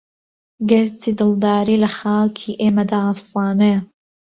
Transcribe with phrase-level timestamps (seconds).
[0.69, 3.79] گەر چی دڵداری لە خاکی ئێمەدا ئەفسانەیە